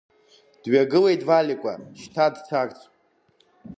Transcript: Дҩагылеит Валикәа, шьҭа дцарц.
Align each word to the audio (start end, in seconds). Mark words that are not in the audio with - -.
Дҩагылеит 0.61 1.21
Валикәа, 1.27 1.73
шьҭа 1.99 2.25
дцарц. 2.33 2.77